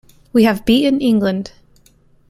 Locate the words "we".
0.33-0.45